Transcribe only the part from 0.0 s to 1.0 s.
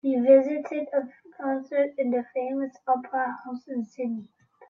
We visited